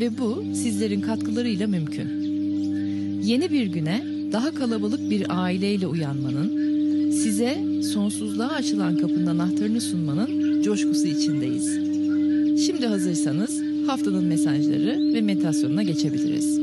ve 0.00 0.18
bu 0.18 0.44
sizlerin 0.54 1.00
katkılarıyla 1.00 1.66
mümkün. 1.66 2.08
Yeni 3.22 3.50
bir 3.50 3.66
güne 3.66 4.02
daha 4.32 4.54
kalabalık 4.54 5.10
bir 5.10 5.42
aileyle 5.42 5.86
uyanmanın, 5.86 6.50
size 7.10 7.82
sonsuzluğa 7.94 8.48
açılan 8.48 8.96
kapının 8.96 9.26
anahtarını 9.26 9.80
sunmanın 9.80 10.62
coşkusu 10.62 11.06
içindeyiz. 11.06 11.66
Şimdi 12.66 12.86
hazırsanız 12.86 13.62
haftanın 13.86 14.24
mesajları 14.24 15.14
ve 15.14 15.20
meditasyonuna 15.20 15.82
geçebiliriz. 15.82 16.60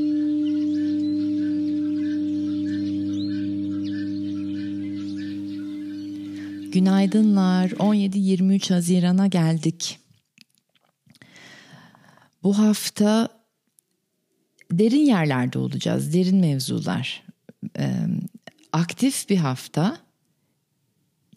Günaydınlar. 6.72 7.70
17-23 7.70 8.74
Haziran'a 8.74 9.28
geldik. 9.28 10.07
Bu 12.44 12.58
hafta 12.58 13.30
derin 14.72 15.06
yerlerde 15.06 15.60
olacağız, 15.60 16.14
derin 16.14 16.38
mevzular. 16.38 17.24
Ee, 17.80 17.92
aktif 18.72 19.30
bir 19.30 19.38
hafta. 19.38 19.98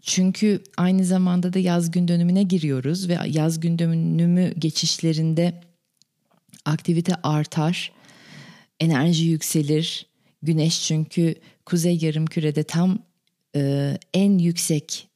Çünkü 0.03 0.63
aynı 0.77 1.05
zamanda 1.05 1.53
da 1.53 1.59
yaz 1.59 1.91
gün 1.91 2.09
dönümüne 2.09 2.43
giriyoruz 2.43 3.09
ve 3.09 3.19
yaz 3.27 3.61
gün 3.61 3.79
dönümü 3.79 4.55
geçişlerinde 4.59 5.61
aktivite 6.65 7.15
artar, 7.23 7.93
enerji 8.81 9.25
yükselir. 9.25 10.07
Güneş 10.43 10.87
çünkü 10.87 11.35
kuzey 11.67 11.99
yarım 12.01 12.27
kürede 12.27 12.63
tam 12.63 12.99
e, 13.57 13.99
en 14.15 14.39
yüksek 14.39 15.10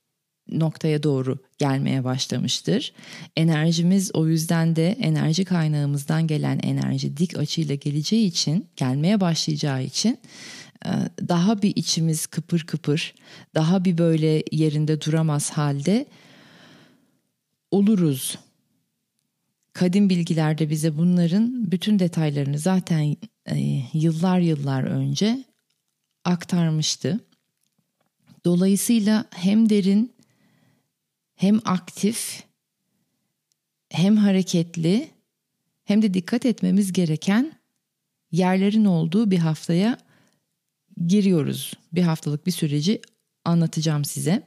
noktaya 0.51 1.03
doğru 1.03 1.39
gelmeye 1.59 2.05
başlamıştır. 2.05 2.93
Enerjimiz 3.37 4.11
o 4.15 4.29
yüzden 4.29 4.77
de 4.77 4.89
enerji 4.89 5.45
kaynağımızdan 5.45 6.27
gelen 6.27 6.59
enerji 6.63 7.17
dik 7.17 7.39
açıyla 7.39 7.75
geleceği 7.75 8.27
için, 8.27 8.67
gelmeye 8.77 9.21
başlayacağı 9.21 9.85
için 9.85 10.19
e, 10.87 10.91
daha 11.29 11.63
bir 11.63 11.73
içimiz 11.77 12.27
kıpır 12.27 12.61
kıpır, 12.61 13.15
daha 13.55 13.85
bir 13.85 13.99
böyle 13.99 14.43
yerinde 14.53 15.01
duramaz 15.01 15.51
halde 15.51 16.07
oluruz. 17.71 18.39
Kadim 19.73 20.11
bilgilerde 20.11 20.71
bize 20.71 20.97
bunların 20.97 21.73
bütün 21.73 21.99
detaylarını 21.99 22.59
zaten 22.59 23.17
e, 23.47 23.83
yıllar 23.93 24.39
yıllar 24.39 24.83
önce 24.83 25.45
aktarmıştı. 26.25 27.21
Dolayısıyla 28.45 29.25
hem 29.31 29.71
derin 29.71 30.14
hem 31.45 31.61
aktif 31.65 32.45
hem 33.89 34.17
hareketli 34.17 35.11
hem 35.85 36.03
de 36.03 36.15
dikkat 36.15 36.47
etmemiz 36.47 36.93
gereken 36.93 37.53
yerlerin 38.31 38.85
olduğu 38.85 39.31
bir 39.31 39.39
haftaya 39.39 39.99
giriyoruz. 41.07 41.75
Bir 41.93 42.03
haftalık 42.03 42.47
bir 42.47 42.51
süreci 42.51 43.03
anlatacağım 43.45 44.05
size. 44.05 44.47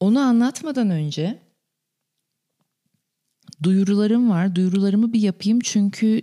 Onu 0.00 0.20
anlatmadan 0.20 0.90
önce 0.90 1.38
duyurularım 3.62 4.30
var. 4.30 4.54
Duyurularımı 4.54 5.12
bir 5.12 5.20
yapayım 5.20 5.60
çünkü 5.60 6.22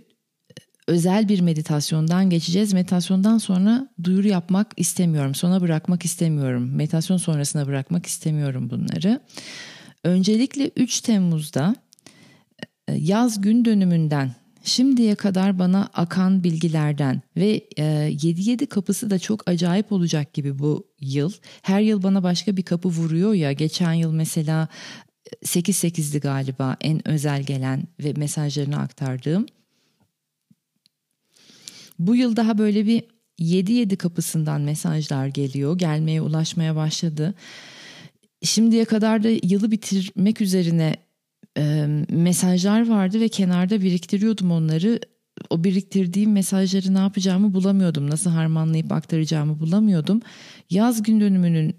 özel 0.88 1.28
bir 1.28 1.40
meditasyondan 1.40 2.30
geçeceğiz. 2.30 2.72
Meditasyondan 2.72 3.38
sonra 3.38 3.88
duyuru 4.04 4.28
yapmak 4.28 4.72
istemiyorum. 4.76 5.34
Sona 5.34 5.60
bırakmak 5.60 6.04
istemiyorum. 6.04 6.70
Meditasyon 6.74 7.16
sonrasına 7.16 7.66
bırakmak 7.66 8.06
istemiyorum 8.06 8.70
bunları. 8.70 9.20
Öncelikle 10.04 10.70
3 10.76 11.00
Temmuz'da 11.00 11.76
e, 12.88 12.94
yaz 12.94 13.40
gün 13.40 13.64
dönümünden 13.64 14.34
şimdiye 14.64 15.14
kadar 15.14 15.58
bana 15.58 15.88
akan 15.94 16.44
bilgilerden 16.44 17.22
ve 17.36 17.58
7-7 17.58 18.62
e, 18.62 18.66
kapısı 18.66 19.10
da 19.10 19.18
çok 19.18 19.48
acayip 19.48 19.92
olacak 19.92 20.34
gibi 20.34 20.58
bu 20.58 20.86
yıl. 21.00 21.32
Her 21.62 21.80
yıl 21.80 22.02
bana 22.02 22.22
başka 22.22 22.56
bir 22.56 22.62
kapı 22.62 22.88
vuruyor 22.88 23.34
ya. 23.34 23.52
Geçen 23.52 23.92
yıl 23.92 24.12
mesela 24.12 24.68
8-8'di 25.44 26.20
galiba 26.20 26.76
en 26.80 27.08
özel 27.08 27.42
gelen 27.42 27.88
ve 28.04 28.12
mesajlarını 28.12 28.78
aktardığım. 28.78 29.46
Bu 31.98 32.16
yıl 32.16 32.36
daha 32.36 32.58
böyle 32.58 32.86
bir 32.86 33.02
7-7 33.40 33.96
kapısından 33.96 34.60
mesajlar 34.60 35.26
geliyor. 35.26 35.78
Gelmeye 35.78 36.22
ulaşmaya 36.22 36.76
başladı. 36.76 37.34
Şimdiye 38.42 38.84
kadar 38.84 39.24
da 39.24 39.28
yılı 39.28 39.70
bitirmek 39.70 40.40
üzerine 40.40 40.96
e, 41.58 41.86
mesajlar 42.10 42.88
vardı 42.88 43.20
ve 43.20 43.28
kenarda 43.28 43.82
biriktiriyordum 43.82 44.50
onları. 44.50 45.00
O 45.50 45.64
biriktirdiğim 45.64 46.32
mesajları 46.32 46.94
ne 46.94 46.98
yapacağımı 46.98 47.54
bulamıyordum. 47.54 48.10
Nasıl 48.10 48.30
harmanlayıp 48.30 48.92
aktaracağımı 48.92 49.60
bulamıyordum. 49.60 50.20
Yaz 50.70 51.02
gün 51.02 51.20
dönümünün 51.20 51.76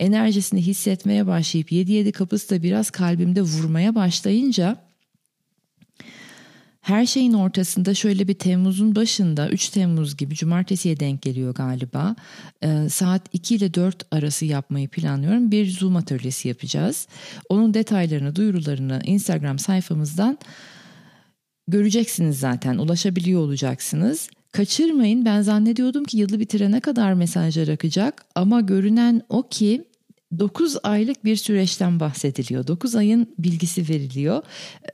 enerjisini 0.00 0.62
hissetmeye 0.62 1.26
başlayıp 1.26 1.72
7-7 1.72 2.12
kapısı 2.12 2.50
da 2.50 2.62
biraz 2.62 2.90
kalbimde 2.90 3.42
vurmaya 3.42 3.94
başlayınca 3.94 4.89
her 6.90 7.06
şeyin 7.06 7.32
ortasında 7.32 7.94
şöyle 7.94 8.28
bir 8.28 8.34
Temmuz'un 8.34 8.94
başında 8.94 9.48
3 9.48 9.68
Temmuz 9.68 10.16
gibi 10.16 10.34
cumartesiye 10.34 11.00
denk 11.00 11.22
geliyor 11.22 11.54
galiba. 11.54 12.16
Ee, 12.62 12.88
saat 12.90 13.22
2 13.32 13.54
ile 13.54 13.74
4 13.74 14.06
arası 14.10 14.44
yapmayı 14.44 14.88
planlıyorum. 14.88 15.50
Bir 15.50 15.70
Zoom 15.70 15.96
atölyesi 15.96 16.48
yapacağız. 16.48 17.08
Onun 17.48 17.74
detaylarını, 17.74 18.36
duyurularını 18.36 19.00
Instagram 19.04 19.58
sayfamızdan 19.58 20.38
göreceksiniz 21.68 22.38
zaten. 22.38 22.78
Ulaşabiliyor 22.78 23.40
olacaksınız. 23.40 24.30
Kaçırmayın. 24.52 25.24
Ben 25.24 25.42
zannediyordum 25.42 26.04
ki 26.04 26.18
yılı 26.18 26.40
bitirene 26.40 26.80
kadar 26.80 27.14
mesajlar 27.14 27.68
akacak 27.68 28.24
ama 28.34 28.60
görünen 28.60 29.22
o 29.28 29.48
ki 29.48 29.84
9 30.38 30.76
aylık 30.82 31.24
bir 31.24 31.36
süreçten 31.36 32.00
bahsediliyor. 32.00 32.66
9 32.66 32.96
ayın 32.96 33.34
bilgisi 33.38 33.88
veriliyor. 33.88 34.42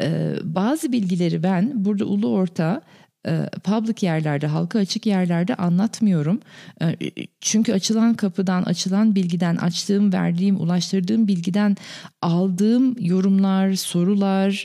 Ee, 0.01 0.35
bazı 0.43 0.93
bilgileri 0.93 1.43
ben 1.43 1.85
burada 1.85 2.05
ulu 2.05 2.29
orta 2.29 2.83
e, 3.27 3.49
public 3.65 4.07
yerlerde, 4.07 4.47
halka 4.47 4.79
açık 4.79 5.07
yerlerde 5.07 5.55
anlatmıyorum. 5.55 6.41
E, 6.83 6.97
çünkü 7.41 7.73
açılan 7.73 8.15
kapıdan, 8.15 8.63
açılan 8.63 9.15
bilgiden, 9.15 9.57
açtığım, 9.57 10.13
verdiğim, 10.13 10.61
ulaştırdığım 10.61 11.29
bilgiden 11.29 11.77
aldığım 12.23 12.97
yorumlar, 13.01 13.75
sorular 13.75 14.65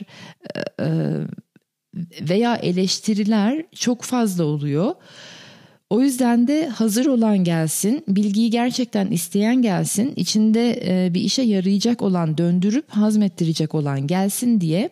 e, 0.80 0.86
veya 2.20 2.56
eleştiriler 2.56 3.64
çok 3.74 4.02
fazla 4.02 4.44
oluyor. 4.44 4.94
O 5.92 6.00
yüzden 6.00 6.48
de 6.48 6.68
hazır 6.68 7.06
olan 7.06 7.44
gelsin, 7.44 8.04
bilgiyi 8.08 8.50
gerçekten 8.50 9.10
isteyen 9.10 9.62
gelsin, 9.62 10.12
içinde 10.16 10.82
e, 10.86 11.14
bir 11.14 11.20
işe 11.20 11.42
yarayacak 11.42 12.02
olan, 12.02 12.38
döndürüp 12.38 12.90
hazmettirecek 12.90 13.74
olan 13.74 14.06
gelsin 14.06 14.60
diye 14.60 14.90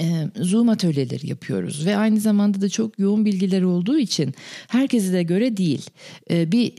e, 0.00 0.04
Zoom 0.36 0.68
atölyeleri 0.68 1.28
yapıyoruz 1.28 1.86
ve 1.86 1.96
aynı 1.96 2.20
zamanda 2.20 2.60
da 2.60 2.68
çok 2.68 2.98
yoğun 2.98 3.24
bilgiler 3.24 3.62
olduğu 3.62 3.98
için 3.98 4.34
herkese 4.68 5.12
de 5.12 5.22
göre 5.22 5.56
değil. 5.56 5.90
E, 6.30 6.52
bir 6.52 6.72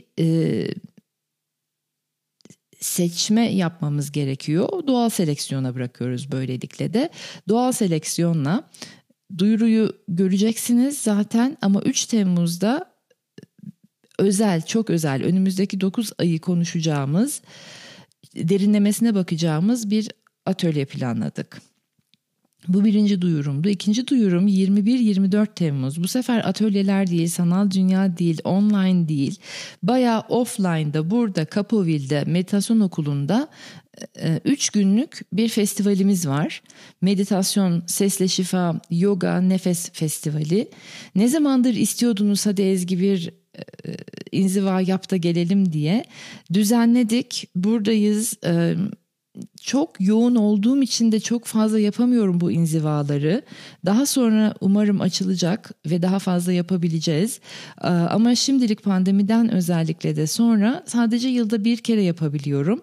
seçme 2.80 3.52
yapmamız 3.52 4.12
gerekiyor. 4.12 4.86
Doğal 4.86 5.08
seleksiyona 5.08 5.74
bırakıyoruz 5.74 6.32
böylelikle 6.32 6.94
de. 6.94 7.10
Doğal 7.48 7.72
seleksiyonla 7.72 8.70
duyuruyu 9.38 9.92
göreceksiniz 10.08 10.98
zaten 10.98 11.56
ama 11.62 11.82
3 11.82 12.06
Temmuz'da 12.06 12.93
özel, 14.18 14.62
çok 14.62 14.90
özel 14.90 15.22
önümüzdeki 15.22 15.80
9 15.80 16.12
ayı 16.18 16.40
konuşacağımız, 16.40 17.42
derinlemesine 18.36 19.14
bakacağımız 19.14 19.90
bir 19.90 20.08
atölye 20.46 20.84
planladık. 20.84 21.62
Bu 22.68 22.84
birinci 22.84 23.20
duyurumdu. 23.20 23.68
İkinci 23.68 24.06
duyurum 24.06 24.48
21-24 24.48 25.54
Temmuz. 25.54 26.02
Bu 26.02 26.08
sefer 26.08 26.48
atölyeler 26.48 27.06
değil, 27.06 27.28
sanal 27.28 27.70
dünya 27.70 28.18
değil, 28.18 28.40
online 28.44 29.08
değil. 29.08 29.38
Bayağı 29.82 30.20
offline'da 30.20 31.10
burada 31.10 31.44
Kapoville'de 31.44 32.24
meditasyon 32.26 32.80
okulunda 32.80 33.48
e, 34.20 34.40
üç 34.44 34.70
günlük 34.70 35.20
bir 35.32 35.48
festivalimiz 35.48 36.28
var. 36.28 36.62
Meditasyon, 37.00 37.82
sesle 37.86 38.28
şifa, 38.28 38.80
yoga, 38.90 39.40
nefes 39.40 39.90
festivali. 39.92 40.68
Ne 41.14 41.28
zamandır 41.28 41.74
istiyordunuz 41.74 42.46
hadi 42.46 42.62
Ezgi 42.62 43.00
bir 43.00 43.28
e, 43.28 43.32
inziva 44.32 44.80
yap 44.80 45.10
da 45.10 45.16
gelelim 45.16 45.72
diye 45.72 46.04
düzenledik. 46.52 47.48
Buradayız. 47.54 48.34
E, 48.46 48.74
çok 49.62 50.00
yoğun 50.00 50.34
olduğum 50.34 50.82
için 50.82 51.12
de 51.12 51.20
çok 51.20 51.44
fazla 51.44 51.78
yapamıyorum 51.78 52.40
bu 52.40 52.52
inzivaları. 52.52 53.42
Daha 53.86 54.06
sonra 54.06 54.54
umarım 54.60 55.00
açılacak 55.00 55.70
ve 55.86 56.02
daha 56.02 56.18
fazla 56.18 56.52
yapabileceğiz. 56.52 57.40
Ee, 57.82 57.86
ama 57.88 58.34
şimdilik 58.34 58.82
pandemiden 58.82 59.52
özellikle 59.52 60.16
de 60.16 60.26
sonra 60.26 60.84
sadece 60.86 61.28
yılda 61.28 61.64
bir 61.64 61.76
kere 61.76 62.02
yapabiliyorum. 62.02 62.80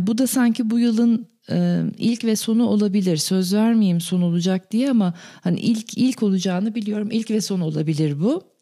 Bu 0.00 0.18
da 0.18 0.26
sanki 0.26 0.70
bu 0.70 0.78
yılın 0.78 1.26
e, 1.50 1.82
ilk 1.98 2.24
ve 2.24 2.36
sonu 2.36 2.66
olabilir. 2.66 3.16
Söz 3.16 3.54
vermeyeyim 3.54 4.00
son 4.00 4.22
olacak 4.22 4.72
diye 4.72 4.90
ama 4.90 5.14
hani 5.40 5.60
ilk 5.60 5.98
ilk 5.98 6.22
olacağını 6.22 6.74
biliyorum. 6.74 7.08
İlk 7.10 7.30
ve 7.30 7.40
son 7.40 7.60
olabilir 7.60 8.20
bu. 8.20 8.55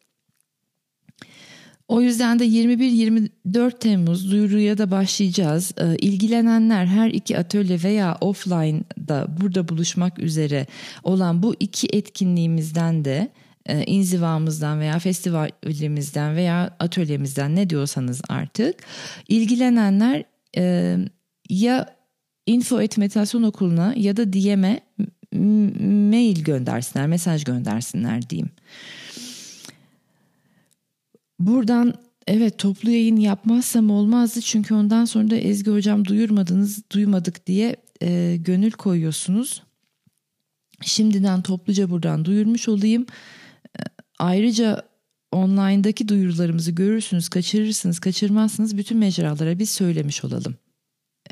O 1.87 2.01
yüzden 2.01 2.39
de 2.39 2.45
21-24 2.45 3.79
Temmuz 3.79 4.31
duyuruya 4.31 4.77
da 4.77 4.91
başlayacağız. 4.91 5.71
Ee, 5.77 5.95
ilgilenenler 5.95 6.85
her 6.85 7.09
iki 7.09 7.37
atölye 7.37 7.83
veya 7.83 8.17
offline'da 8.21 9.27
burada 9.41 9.67
buluşmak 9.67 10.19
üzere 10.19 10.67
olan 11.03 11.43
bu 11.43 11.55
iki 11.59 11.87
etkinliğimizden 11.93 13.05
de 13.05 13.31
e, 13.65 13.83
inzivamızdan 13.83 14.79
veya 14.79 14.99
festivalimizden 14.99 16.35
veya 16.35 16.75
atölyemizden 16.79 17.55
ne 17.55 17.69
diyorsanız 17.69 18.21
artık 18.29 18.75
ilgilenenler 19.27 20.23
e, 20.57 20.97
ya 21.49 21.95
info 22.45 22.81
et 22.81 22.97
meditasyon 22.97 23.43
okuluna 23.43 23.93
ya 23.97 24.17
da 24.17 24.33
DM'e 24.33 24.79
mail 26.11 26.43
göndersinler, 26.43 27.07
mesaj 27.07 27.43
göndersinler 27.43 28.29
diyeyim. 28.29 28.49
Buradan 31.39 31.93
evet 32.27 32.59
toplu 32.59 32.91
yayın 32.91 33.15
yapmazsam 33.15 33.89
olmazdı 33.89 34.41
çünkü 34.41 34.73
ondan 34.73 35.05
sonra 35.05 35.29
da 35.29 35.35
Ezgi 35.35 35.71
hocam 35.71 36.05
duyurmadınız 36.05 36.89
duymadık 36.91 37.47
diye 37.47 37.75
e, 38.01 38.37
gönül 38.39 38.71
koyuyorsunuz. 38.71 39.63
Şimdiden 40.81 41.41
topluca 41.41 41.89
buradan 41.89 42.25
duyurmuş 42.25 42.69
olayım. 42.69 43.05
E, 43.79 43.81
ayrıca 44.19 44.81
online'daki 45.31 46.07
duyurularımızı 46.07 46.71
görürsünüz, 46.71 47.29
kaçırırsınız, 47.29 47.99
kaçırmazsınız 47.99 48.77
bütün 48.77 48.97
mecralara 48.97 49.59
biz 49.59 49.69
söylemiş 49.69 50.25
olalım. 50.25 50.55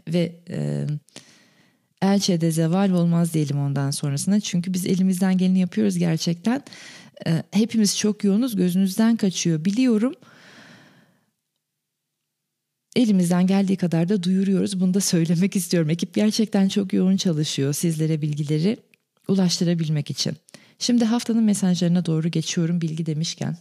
Ve 0.08 0.44
e, 0.50 0.88
elçede 2.02 2.52
zeval 2.52 2.90
olmaz 2.90 3.34
diyelim 3.34 3.60
ondan 3.60 3.92
sonrasında. 3.92 4.40
Çünkü 4.40 4.74
biz 4.74 4.86
elimizden 4.86 5.38
geleni 5.38 5.60
yapıyoruz 5.60 5.98
gerçekten. 5.98 6.62
E, 7.28 7.44
hepimiz 7.52 7.98
çok 7.98 8.24
yoğunuz 8.24 8.56
gözünüzden 8.56 9.18
kaçıyor 9.18 9.66
biliyorum. 9.66 10.14
Elimizden 12.96 13.48
geldiği 13.48 13.78
kadar 13.78 14.10
da 14.10 14.24
duyuruyoruz. 14.24 14.80
Bunu 14.80 14.94
da 14.94 15.02
söylemek 15.02 15.56
istiyorum. 15.56 15.90
Ekip 15.90 16.14
gerçekten 16.14 16.68
çok 16.68 16.94
yoğun 16.94 17.18
çalışıyor 17.18 17.74
sizlere 17.74 18.22
bilgileri 18.22 18.78
ulaştırabilmek 19.28 20.10
için. 20.10 20.38
Şimdi 20.80 21.06
haftanın 21.06 21.44
mesajlarına 21.44 22.06
doğru 22.06 22.28
geçiyorum 22.30 22.82
bilgi 22.82 23.06
demişken. 23.06 23.58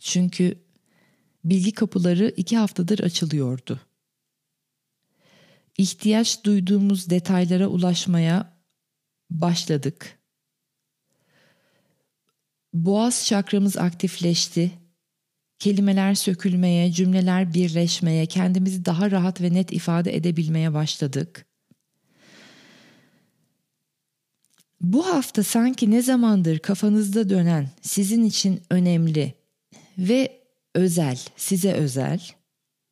Çünkü 0.00 0.58
bilgi 1.44 1.72
kapıları 1.72 2.34
iki 2.36 2.56
haftadır 2.56 2.98
açılıyordu. 2.98 3.80
İhtiyaç 5.78 6.44
duyduğumuz 6.44 7.10
detaylara 7.10 7.66
ulaşmaya 7.66 8.52
başladık. 9.30 10.18
Boğaz 12.74 13.26
çakramız 13.26 13.76
aktifleşti. 13.76 14.70
Kelimeler 15.58 16.14
sökülmeye, 16.14 16.92
cümleler 16.92 17.54
birleşmeye, 17.54 18.26
kendimizi 18.26 18.84
daha 18.84 19.10
rahat 19.10 19.40
ve 19.40 19.54
net 19.54 19.72
ifade 19.72 20.16
edebilmeye 20.16 20.74
başladık. 20.74 21.46
Bu 24.80 25.06
hafta 25.06 25.42
sanki 25.42 25.90
ne 25.90 26.02
zamandır 26.02 26.58
kafanızda 26.58 27.28
dönen, 27.30 27.70
sizin 27.82 28.24
için 28.24 28.62
önemli 28.70 29.34
ve 29.98 30.40
özel, 30.74 31.18
size 31.36 31.72
özel 31.72 32.20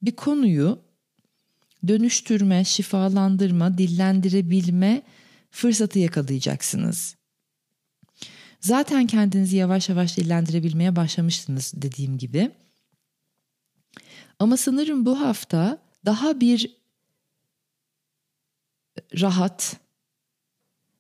bir 0.03 0.17
konuyu 0.17 0.79
dönüştürme, 1.89 2.65
şifalandırma, 2.65 3.79
dillendirebilme 3.79 5.03
fırsatı 5.51 5.99
yakalayacaksınız. 5.99 7.17
Zaten 8.63 9.07
kendinizi 9.07 9.57
yavaş 9.57 9.89
yavaş 9.89 10.17
dillendirebilmeye 10.17 10.97
başlamıştınız 10.97 11.73
dediğim 11.77 12.19
gibi. 12.19 12.51
Ama 14.39 14.57
sanırım 14.57 15.07
bu 15.07 15.21
hafta 15.21 15.79
daha 16.05 16.41
bir 16.41 16.77
rahat, 19.21 19.77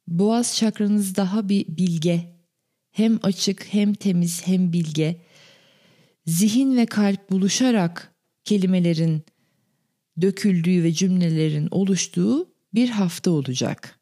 boğaz 0.08 0.56
çakranız 0.56 1.16
daha 1.16 1.48
bir 1.48 1.66
bilge, 1.68 2.36
hem 2.90 3.18
açık 3.22 3.66
hem 3.74 3.94
temiz 3.94 4.46
hem 4.46 4.72
bilge, 4.72 5.20
zihin 6.26 6.76
ve 6.76 6.86
kalp 6.86 7.30
buluşarak 7.30 8.14
kelimelerin 8.44 9.22
döküldüğü 10.20 10.82
ve 10.82 10.92
cümlelerin 10.92 11.68
oluştuğu 11.70 12.48
bir 12.74 12.88
hafta 12.88 13.30
olacak. 13.30 14.01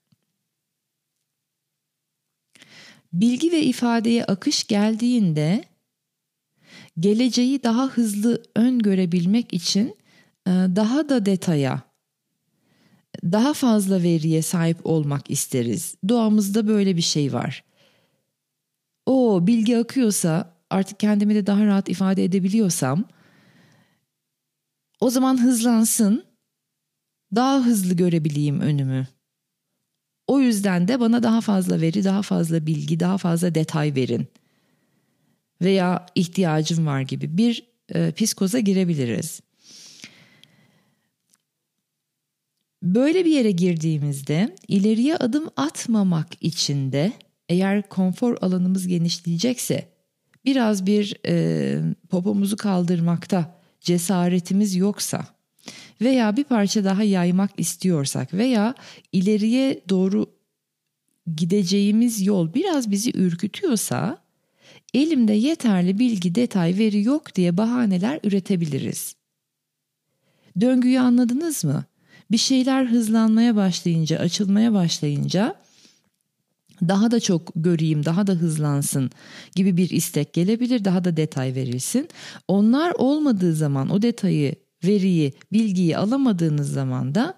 Bilgi 3.12 3.52
ve 3.52 3.62
ifadeye 3.62 4.24
akış 4.24 4.66
geldiğinde 4.66 5.64
geleceği 6.98 7.62
daha 7.62 7.88
hızlı 7.88 8.42
öngörebilmek 8.56 9.54
için 9.54 9.96
e, 10.46 10.50
daha 10.50 11.08
da 11.08 11.26
detaya, 11.26 11.82
daha 13.24 13.54
fazla 13.54 14.02
veriye 14.02 14.42
sahip 14.42 14.86
olmak 14.86 15.30
isteriz. 15.30 15.94
Doğamızda 16.08 16.68
böyle 16.68 16.96
bir 16.96 17.02
şey 17.02 17.32
var. 17.32 17.64
O 19.06 19.46
bilgi 19.46 19.78
akıyorsa 19.78 20.56
artık 20.70 21.00
kendimi 21.00 21.34
de 21.34 21.46
daha 21.46 21.66
rahat 21.66 21.88
ifade 21.88 22.24
edebiliyorsam 22.24 23.04
o 25.00 25.10
zaman 25.10 25.42
hızlansın. 25.42 26.24
Daha 27.34 27.64
hızlı 27.64 27.94
görebileyim 27.94 28.60
önümü. 28.60 29.06
O 30.30 30.40
yüzden 30.40 30.88
de 30.88 31.00
bana 31.00 31.22
daha 31.22 31.40
fazla 31.40 31.80
veri, 31.80 32.04
daha 32.04 32.22
fazla 32.22 32.66
bilgi, 32.66 33.00
daha 33.00 33.18
fazla 33.18 33.54
detay 33.54 33.94
verin. 33.94 34.26
Veya 35.62 36.06
ihtiyacım 36.14 36.86
var 36.86 37.00
gibi 37.00 37.38
bir 37.38 37.66
e, 37.94 38.12
psikoza 38.12 38.58
girebiliriz. 38.58 39.40
Böyle 42.82 43.24
bir 43.24 43.30
yere 43.30 43.50
girdiğimizde 43.50 44.56
ileriye 44.68 45.16
adım 45.16 45.48
atmamak 45.56 46.28
için 46.40 46.92
de 46.92 47.12
eğer 47.48 47.88
konfor 47.88 48.36
alanımız 48.40 48.86
genişleyecekse 48.86 49.88
biraz 50.44 50.86
bir 50.86 51.16
e, 51.26 51.76
popomuzu 52.08 52.56
kaldırmakta 52.56 53.60
cesaretimiz 53.80 54.76
yoksa 54.76 55.26
veya 56.00 56.36
bir 56.36 56.44
parça 56.44 56.84
daha 56.84 57.02
yaymak 57.02 57.50
istiyorsak 57.56 58.34
veya 58.34 58.74
ileriye 59.12 59.80
doğru 59.88 60.26
gideceğimiz 61.36 62.26
yol 62.26 62.54
biraz 62.54 62.90
bizi 62.90 63.18
ürkütüyorsa 63.18 64.18
elimde 64.94 65.32
yeterli 65.32 65.98
bilgi, 65.98 66.34
detay, 66.34 66.78
veri 66.78 67.02
yok 67.02 67.34
diye 67.34 67.56
bahaneler 67.56 68.20
üretebiliriz. 68.24 69.14
Döngüyü 70.60 71.00
anladınız 71.00 71.64
mı? 71.64 71.84
Bir 72.30 72.36
şeyler 72.36 72.84
hızlanmaya 72.84 73.56
başlayınca, 73.56 74.18
açılmaya 74.18 74.72
başlayınca 74.72 75.54
daha 76.88 77.10
da 77.10 77.20
çok 77.20 77.52
göreyim, 77.56 78.04
daha 78.04 78.26
da 78.26 78.32
hızlansın 78.32 79.10
gibi 79.56 79.76
bir 79.76 79.90
istek 79.90 80.32
gelebilir, 80.32 80.84
daha 80.84 81.04
da 81.04 81.16
detay 81.16 81.54
verilsin. 81.54 82.08
Onlar 82.48 82.92
olmadığı 82.98 83.54
zaman 83.54 83.90
o 83.90 84.02
detayı 84.02 84.54
veriyi, 84.84 85.32
bilgiyi 85.52 85.96
alamadığınız 85.96 86.72
zaman 86.72 87.14
da 87.14 87.34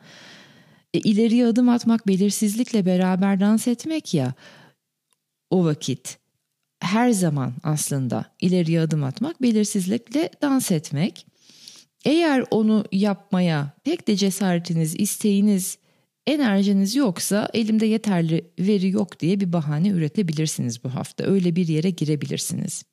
e, 0.94 0.98
ileriye 0.98 1.46
adım 1.46 1.68
atmak 1.68 2.06
belirsizlikle 2.06 2.86
beraber 2.86 3.40
dans 3.40 3.68
etmek 3.68 4.14
ya 4.14 4.34
o 5.50 5.64
vakit 5.64 6.18
her 6.80 7.10
zaman 7.10 7.52
aslında 7.62 8.24
ileriye 8.40 8.80
adım 8.80 9.04
atmak 9.04 9.42
belirsizlikle 9.42 10.30
dans 10.42 10.70
etmek. 10.70 11.26
Eğer 12.04 12.44
onu 12.50 12.84
yapmaya 12.92 13.72
pek 13.84 14.08
de 14.08 14.16
cesaretiniz, 14.16 14.94
isteğiniz, 15.00 15.78
enerjiniz 16.26 16.96
yoksa 16.96 17.48
elimde 17.54 17.86
yeterli 17.86 18.50
veri 18.58 18.90
yok 18.90 19.20
diye 19.20 19.40
bir 19.40 19.52
bahane 19.52 19.88
üretebilirsiniz 19.88 20.84
bu 20.84 20.94
hafta. 20.94 21.24
Öyle 21.24 21.56
bir 21.56 21.68
yere 21.68 21.90
girebilirsiniz. 21.90 22.84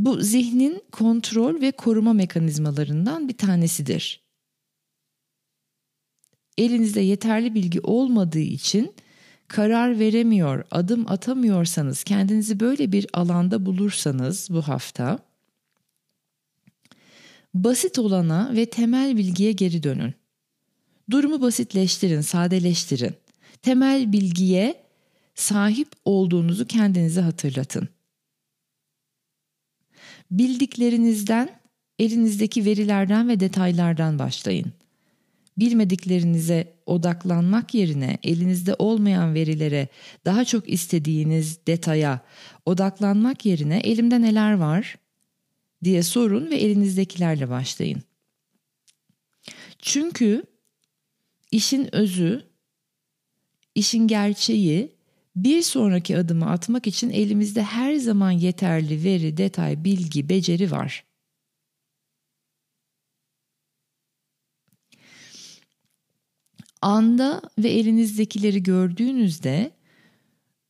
Bu 0.00 0.22
zihnin 0.22 0.82
kontrol 0.92 1.60
ve 1.60 1.72
koruma 1.72 2.12
mekanizmalarından 2.12 3.28
bir 3.28 3.36
tanesidir. 3.36 4.24
elinizde 6.58 7.00
yeterli 7.00 7.54
bilgi 7.54 7.80
olmadığı 7.80 8.38
için 8.38 8.94
karar 9.48 9.98
veremiyor, 9.98 10.64
adım 10.70 11.10
atamıyorsanız, 11.10 12.04
kendinizi 12.04 12.60
böyle 12.60 12.92
bir 12.92 13.06
alanda 13.12 13.66
bulursanız 13.66 14.48
bu 14.50 14.62
hafta 14.62 15.18
basit 17.54 17.98
olana 17.98 18.50
ve 18.54 18.66
temel 18.66 19.16
bilgiye 19.16 19.52
geri 19.52 19.82
dönün. 19.82 20.14
Durumu 21.10 21.42
basitleştirin, 21.42 22.20
sadeleştirin. 22.20 23.14
Temel 23.62 24.12
bilgiye 24.12 24.82
sahip 25.34 25.88
olduğunuzu 26.04 26.66
kendinize 26.66 27.20
hatırlatın. 27.20 27.88
Bildiklerinizden, 30.30 31.60
elinizdeki 31.98 32.64
verilerden 32.64 33.28
ve 33.28 33.40
detaylardan 33.40 34.18
başlayın. 34.18 34.72
Bilmediklerinize 35.58 36.72
odaklanmak 36.86 37.74
yerine 37.74 38.18
elinizde 38.22 38.74
olmayan 38.78 39.34
verilere, 39.34 39.88
daha 40.24 40.44
çok 40.44 40.68
istediğiniz 40.68 41.66
detaya 41.66 42.20
odaklanmak 42.66 43.46
yerine 43.46 43.78
elimde 43.78 44.22
neler 44.22 44.52
var 44.52 44.96
diye 45.84 46.02
sorun 46.02 46.50
ve 46.50 46.56
elinizdekilerle 46.56 47.50
başlayın. 47.50 48.02
Çünkü 49.78 50.42
işin 51.50 51.94
özü, 51.94 52.42
işin 53.74 54.06
gerçeği 54.06 54.99
bir 55.44 55.62
sonraki 55.62 56.16
adımı 56.18 56.50
atmak 56.50 56.86
için 56.86 57.10
elimizde 57.10 57.62
her 57.62 57.94
zaman 57.94 58.30
yeterli 58.30 59.04
veri, 59.04 59.36
detay, 59.36 59.84
bilgi, 59.84 60.28
beceri 60.28 60.70
var. 60.70 61.04
Anda 66.82 67.42
ve 67.58 67.68
elinizdekileri 67.70 68.62
gördüğünüzde 68.62 69.70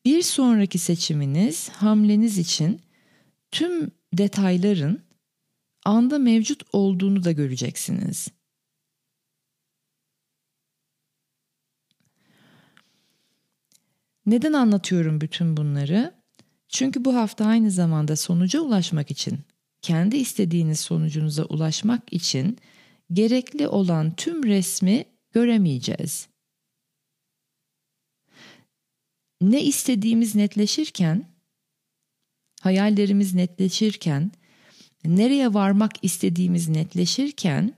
bir 0.04 0.22
sonraki 0.22 0.78
seçiminiz, 0.78 1.68
hamleniz 1.68 2.38
için 2.38 2.80
tüm 3.50 3.90
detayların 4.12 5.02
anda 5.84 6.18
mevcut 6.18 6.62
olduğunu 6.72 7.24
da 7.24 7.32
göreceksiniz. 7.32 8.28
Neden 14.30 14.52
anlatıyorum 14.52 15.20
bütün 15.20 15.56
bunları? 15.56 16.14
Çünkü 16.68 17.04
bu 17.04 17.14
hafta 17.14 17.44
aynı 17.46 17.70
zamanda 17.70 18.16
sonuca 18.16 18.60
ulaşmak 18.60 19.10
için, 19.10 19.38
kendi 19.82 20.16
istediğiniz 20.16 20.80
sonucunuza 20.80 21.44
ulaşmak 21.44 22.12
için 22.12 22.58
gerekli 23.12 23.68
olan 23.68 24.14
tüm 24.16 24.44
resmi 24.44 25.04
göremeyeceğiz. 25.32 26.28
Ne 29.40 29.64
istediğimiz 29.64 30.34
netleşirken, 30.34 31.24
hayallerimiz 32.60 33.34
netleşirken, 33.34 34.32
nereye 35.04 35.54
varmak 35.54 35.92
istediğimiz 36.02 36.68
netleşirken 36.68 37.74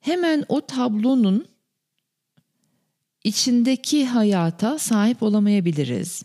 hemen 0.00 0.44
o 0.48 0.66
tablonun 0.66 1.53
içindeki 3.24 4.06
hayata 4.06 4.78
sahip 4.78 5.22
olamayabiliriz. 5.22 6.22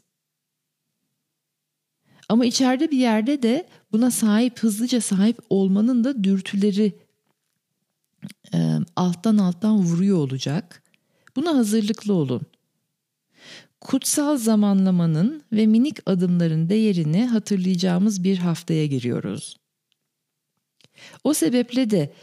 Ama 2.29 2.46
içeride 2.46 2.91
bir 2.91 2.98
yerde 2.98 3.44
de 3.44 3.68
buna 3.91 4.12
sahip, 4.12 4.60
hızlıca 4.60 5.01
sahip 5.01 5.38
olmanın 5.50 6.03
da 6.03 6.24
dürtüleri 6.24 6.94
e, 8.53 8.75
alttan 8.96 9.38
alttan 9.38 9.77
vuruyor 9.77 10.18
olacak. 10.18 10.84
Buna 11.36 11.56
hazırlıklı 11.56 12.13
olun. 12.13 12.41
Kutsal 13.82 14.38
zamanlamanın 14.38 15.44
ve 15.51 15.65
minik 15.65 15.98
adımların 16.06 16.70
değerini 16.70 17.25
hatırlayacağımız 17.25 18.24
bir 18.24 18.38
haftaya 18.38 18.86
giriyoruz. 18.86 19.58
O 21.24 21.34
sebeple 21.34 21.89
de 21.89 22.13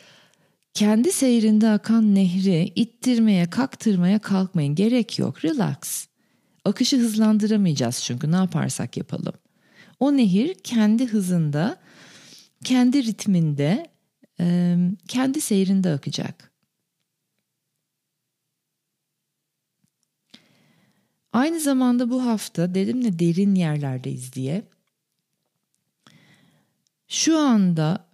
kendi 0.76 1.12
seyrinde 1.12 1.70
akan 1.70 2.14
nehri 2.14 2.72
ittirmeye, 2.74 3.50
kaktırmaya 3.50 4.18
kalkmayın. 4.18 4.74
Gerek 4.74 5.18
yok. 5.18 5.44
Relax. 5.44 6.06
Akışı 6.64 6.96
hızlandıramayacağız 6.96 8.02
çünkü 8.02 8.32
ne 8.32 8.36
yaparsak 8.36 8.96
yapalım. 8.96 9.34
O 10.00 10.16
nehir 10.16 10.54
kendi 10.54 11.06
hızında, 11.06 11.80
kendi 12.64 13.04
ritminde, 13.04 13.86
kendi 15.08 15.40
seyrinde 15.40 15.92
akacak. 15.92 16.52
Aynı 21.32 21.60
zamanda 21.60 22.10
bu 22.10 22.26
hafta 22.26 22.74
dedim 22.74 23.04
de 23.04 23.18
derin 23.18 23.54
yerlerdeyiz 23.54 24.32
diye. 24.32 24.68
Şu 27.08 27.38
anda 27.38 28.08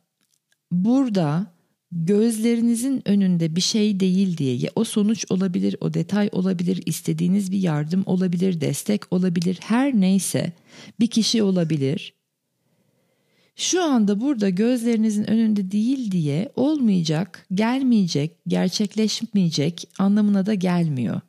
burada 0.71 1.53
gözlerinizin 1.93 3.09
önünde 3.09 3.57
bir 3.57 3.61
şey 3.61 4.01
değil 4.01 4.37
diye 4.37 4.71
o 4.77 4.85
sonuç 4.85 5.25
olabilir, 5.31 5.77
o 5.81 5.95
detay 5.95 6.29
olabilir, 6.33 6.83
istediğiniz 6.87 7.53
bir 7.53 7.59
yardım 7.59 8.03
olabilir, 8.07 8.61
destek 8.61 9.13
olabilir, 9.13 9.59
her 9.63 9.95
neyse 9.95 10.53
bir 11.01 11.07
kişi 11.07 11.43
olabilir. 11.43 12.15
Şu 13.57 13.83
anda 13.83 14.21
burada 14.21 14.49
gözlerinizin 14.49 15.31
önünde 15.31 15.71
değil 15.71 16.11
diye 16.11 16.53
olmayacak, 16.57 17.47
gelmeyecek, 17.55 18.37
gerçekleşmeyecek 18.47 19.89
anlamına 19.99 20.47
da 20.47 20.55
gelmiyor. 20.55 21.21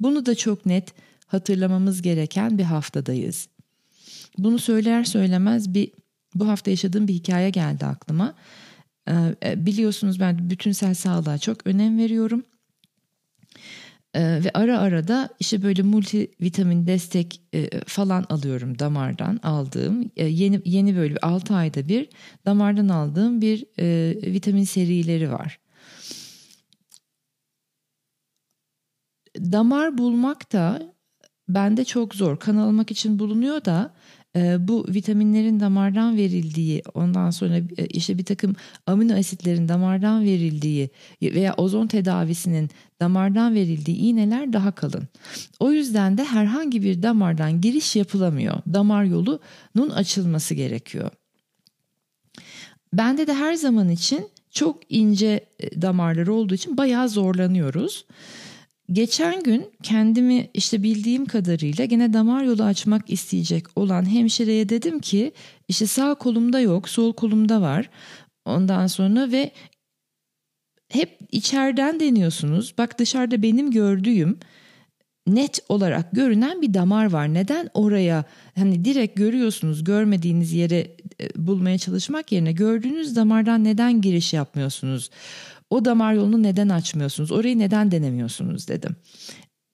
Bunu 0.00 0.26
da 0.26 0.34
çok 0.34 0.66
net 0.66 0.94
hatırlamamız 1.26 2.02
gereken 2.02 2.58
bir 2.58 2.64
haftadayız. 2.64 3.48
Bunu 4.44 4.58
söyler 4.58 5.04
söylemez 5.04 5.74
bir 5.74 5.92
bu 6.34 6.48
hafta 6.48 6.70
yaşadığım 6.70 7.08
bir 7.08 7.14
hikaye 7.14 7.50
geldi 7.50 7.86
aklıma. 7.86 8.34
Ee, 9.08 9.12
e, 9.44 9.66
biliyorsunuz 9.66 10.20
ben 10.20 10.50
bütünsel 10.50 10.94
sağlığa 10.94 11.38
çok 11.38 11.66
önem 11.66 11.98
veriyorum. 11.98 12.44
Ee, 14.14 14.40
ve 14.44 14.50
ara 14.54 14.78
ara 14.78 15.08
da 15.08 15.28
işte 15.40 15.62
böyle 15.62 15.82
multivitamin 15.82 16.86
destek 16.86 17.42
e, 17.54 17.70
falan 17.86 18.26
alıyorum 18.28 18.78
damardan 18.78 19.40
aldığım 19.42 20.10
e, 20.16 20.26
yeni 20.26 20.62
yeni 20.64 20.96
böyle 20.96 21.16
6 21.22 21.54
ayda 21.54 21.88
bir 21.88 22.08
damardan 22.46 22.88
aldığım 22.88 23.40
bir 23.40 23.64
e, 23.78 24.16
vitamin 24.32 24.64
serileri 24.64 25.32
var. 25.32 25.60
Damar 29.36 29.98
bulmak 29.98 30.52
da 30.52 30.94
bende 31.48 31.84
çok 31.84 32.14
zor. 32.14 32.38
Kan 32.38 32.56
almak 32.56 32.90
için 32.90 33.18
bulunuyor 33.18 33.64
da 33.64 33.94
bu 34.68 34.86
vitaminlerin 34.88 35.60
damardan 35.60 36.16
verildiği 36.16 36.82
ondan 36.94 37.30
sonra 37.30 37.56
e, 37.56 37.86
işte 37.86 38.18
bir 38.18 38.24
takım 38.24 38.56
amino 38.86 39.14
asitlerin 39.14 39.68
damardan 39.68 40.24
verildiği 40.24 40.90
veya 41.22 41.54
ozon 41.54 41.86
tedavisinin 41.86 42.70
damardan 43.00 43.54
verildiği 43.54 43.96
iğneler 43.96 44.52
daha 44.52 44.72
kalın. 44.72 45.08
O 45.60 45.72
yüzden 45.72 46.18
de 46.18 46.24
herhangi 46.24 46.82
bir 46.82 47.02
damardan 47.02 47.60
giriş 47.60 47.96
yapılamıyor. 47.96 48.54
Damar 48.72 49.04
yolunun 49.04 49.90
açılması 49.94 50.54
gerekiyor. 50.54 51.10
Bende 52.92 53.26
de 53.26 53.34
her 53.34 53.54
zaman 53.54 53.88
için 53.88 54.28
çok 54.50 54.80
ince 54.88 55.46
e, 55.60 55.82
damarları 55.82 56.34
olduğu 56.34 56.54
için 56.54 56.76
bayağı 56.76 57.08
zorlanıyoruz. 57.08 58.04
Geçen 58.92 59.42
gün 59.42 59.70
kendimi 59.82 60.50
işte 60.54 60.82
bildiğim 60.82 61.26
kadarıyla 61.26 61.84
gene 61.84 62.12
damar 62.12 62.44
yolu 62.44 62.62
açmak 62.62 63.10
isteyecek 63.10 63.64
olan 63.76 64.10
hemşireye 64.14 64.68
dedim 64.68 64.98
ki 64.98 65.32
işte 65.68 65.86
sağ 65.86 66.14
kolumda 66.14 66.60
yok 66.60 66.88
sol 66.88 67.12
kolumda 67.12 67.60
var. 67.60 67.90
Ondan 68.44 68.86
sonra 68.86 69.32
ve 69.32 69.50
hep 70.92 71.18
içeriden 71.32 72.00
deniyorsunuz. 72.00 72.74
Bak 72.78 72.98
dışarıda 72.98 73.42
benim 73.42 73.70
gördüğüm 73.70 74.38
net 75.26 75.60
olarak 75.68 76.12
görünen 76.12 76.62
bir 76.62 76.74
damar 76.74 77.10
var. 77.10 77.34
Neden 77.34 77.68
oraya 77.74 78.24
hani 78.54 78.84
direkt 78.84 79.16
görüyorsunuz 79.16 79.84
görmediğiniz 79.84 80.52
yere 80.52 80.78
e, 81.20 81.28
bulmaya 81.36 81.78
çalışmak 81.78 82.32
yerine 82.32 82.52
gördüğünüz 82.52 83.16
damardan 83.16 83.64
neden 83.64 84.00
giriş 84.00 84.32
yapmıyorsunuz? 84.32 85.10
O 85.70 85.84
damar 85.84 86.14
yolunu 86.14 86.42
neden 86.42 86.68
açmıyorsunuz? 86.68 87.32
Orayı 87.32 87.58
neden 87.58 87.90
denemiyorsunuz 87.90 88.68
dedim. 88.68 88.96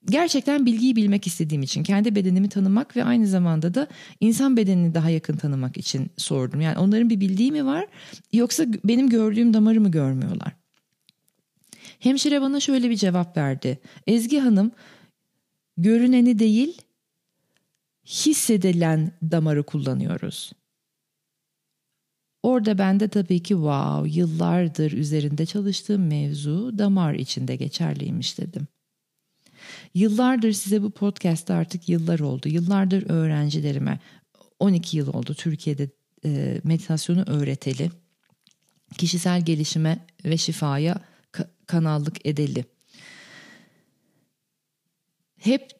Gerçekten 0.04 0.66
bilgiyi 0.66 0.96
bilmek 0.96 1.26
istediğim 1.26 1.62
için, 1.62 1.82
kendi 1.82 2.14
bedenimi 2.14 2.48
tanımak 2.48 2.96
ve 2.96 3.04
aynı 3.04 3.26
zamanda 3.26 3.74
da 3.74 3.88
insan 4.20 4.56
bedenini 4.56 4.94
daha 4.94 5.10
yakın 5.10 5.36
tanımak 5.36 5.76
için 5.76 6.10
sordum. 6.16 6.60
Yani 6.60 6.78
onların 6.78 7.10
bir 7.10 7.20
bildiği 7.20 7.52
mi 7.52 7.66
var 7.66 7.86
yoksa 8.32 8.64
benim 8.84 9.08
gördüğüm 9.08 9.54
damarı 9.54 9.80
mı 9.80 9.90
görmüyorlar? 9.90 10.52
Hemşire 11.98 12.40
bana 12.40 12.60
şöyle 12.60 12.90
bir 12.90 12.96
cevap 12.96 13.36
verdi. 13.36 13.78
Ezgi 14.06 14.38
Hanım 14.38 14.72
görüneni 15.76 16.38
değil 16.38 16.82
hissedilen 18.06 19.12
damarı 19.22 19.62
kullanıyoruz. 19.62 20.52
Orada 22.46 22.78
bende 22.78 23.08
tabii 23.08 23.42
ki 23.42 23.54
wow 23.54 24.10
yıllardır 24.20 24.92
üzerinde 24.92 25.46
çalıştığım 25.46 26.06
mevzu 26.06 26.78
damar 26.78 27.14
içinde 27.14 27.56
geçerliymiş 27.56 28.38
dedim. 28.38 28.66
Yıllardır 29.94 30.52
size 30.52 30.82
bu 30.82 30.90
podcast'ta 30.90 31.54
artık 31.54 31.88
yıllar 31.88 32.20
oldu. 32.20 32.48
Yıllardır 32.48 33.10
öğrencilerime 33.10 34.00
12 34.58 34.96
yıl 34.96 35.14
oldu 35.14 35.34
Türkiye'de 35.34 35.88
e, 36.24 36.60
meditasyonu 36.64 37.22
öğreteli. 37.26 37.90
Kişisel 38.98 39.44
gelişime 39.44 40.06
ve 40.24 40.36
şifaya 40.36 41.00
ka- 41.32 41.48
kanallık 41.66 42.26
edeli. 42.26 42.64
Hep 45.38 45.70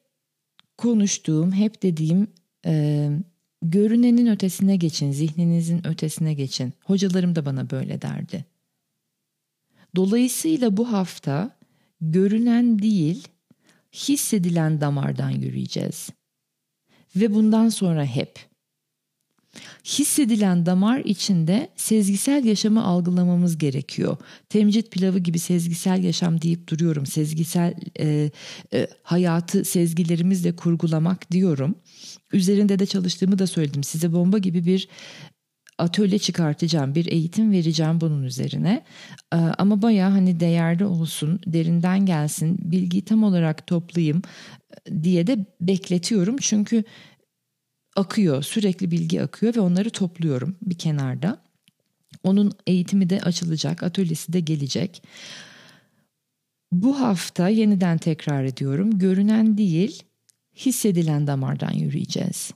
konuştuğum, 0.79 1.53
hep 1.53 1.83
dediğim 1.83 2.27
e, 2.67 3.11
görünenin 3.63 4.27
ötesine 4.27 4.77
geçin, 4.77 5.13
zihninizin 5.13 5.87
ötesine 5.87 6.35
geçin. 6.35 6.73
Hocalarım 6.85 7.35
da 7.35 7.47
bana 7.47 7.71
böyle 7.71 8.03
derdi. 8.03 8.45
Dolayısıyla 9.97 10.77
bu 10.77 10.93
hafta 10.93 11.57
görünen 12.01 12.79
değil, 12.79 13.29
hissedilen 13.93 14.81
damardan 14.81 15.31
yürüyeceğiz. 15.31 16.11
Ve 17.17 17.35
bundan 17.35 17.69
sonra 17.69 18.05
hep 18.05 18.46
hissedilen 19.85 20.67
damar 20.67 20.99
içinde 20.99 21.69
sezgisel 21.77 22.45
yaşamı 22.45 22.85
algılamamız 22.85 23.59
gerekiyor. 23.59 24.17
Temcit 24.49 24.91
pilavı 24.91 25.19
gibi 25.19 25.39
sezgisel 25.39 26.05
yaşam 26.05 26.43
deyip 26.43 26.69
duruyorum. 26.69 27.07
Sezgisel 27.07 27.75
e, 28.01 28.31
e, 28.73 28.87
hayatı 29.03 29.65
sezgilerimizle 29.65 30.57
kurgulamak 30.57 31.31
diyorum. 31.31 31.75
Üzerinde 32.33 32.79
de 32.79 32.87
çalıştığımı 32.87 33.39
da 33.39 33.47
söyledim. 33.47 33.85
Size 33.85 34.13
bomba 34.13 34.39
gibi 34.39 34.67
bir 34.67 34.89
atölye 35.79 36.19
çıkartacağım, 36.19 36.95
bir 36.95 37.07
eğitim 37.07 37.53
vereceğim 37.53 38.01
bunun 38.01 38.23
üzerine. 38.23 38.85
Ee, 39.33 39.37
ama 39.37 39.83
baya 39.83 40.13
hani 40.13 40.41
değerli 40.41 40.85
olsun, 40.85 41.41
derinden 41.47 42.07
gelsin, 42.07 42.59
bilgiyi 42.61 43.05
tam 43.05 43.23
olarak 43.25 43.67
toplayayım 43.67 44.23
e, 44.87 45.03
diye 45.03 45.27
de 45.27 45.47
bekletiyorum. 45.61 46.37
Çünkü 46.41 46.85
akıyor, 47.97 48.43
sürekli 48.43 48.91
bilgi 48.91 49.23
akıyor 49.23 49.55
ve 49.55 49.61
onları 49.61 49.91
topluyorum 49.91 50.57
bir 50.63 50.79
kenarda. 50.79 51.43
Onun 52.23 52.53
eğitimi 52.67 53.11
de 53.11 53.21
açılacak, 53.21 53.83
atölyesi 53.83 54.33
de 54.33 54.41
gelecek. 54.41 55.03
Bu 56.73 57.01
hafta 57.01 57.49
yeniden 57.49 57.99
tekrar 57.99 58.45
ediyorum. 58.45 58.99
Görünen 58.99 59.59
değil, 59.59 60.03
hissedilen 60.57 61.27
damardan 61.27 61.73
yürüyeceğiz. 61.73 62.51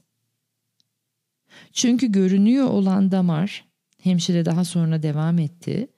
Çünkü 1.73 2.13
görünüyor 2.13 2.67
olan 2.67 3.13
damar, 3.13 3.65
hemşire 4.03 4.45
daha 4.45 4.65
sonra 4.65 5.03
devam 5.03 5.39
etti. 5.39 5.89